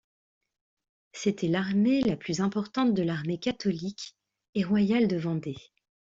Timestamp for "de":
2.95-3.03, 5.07-5.15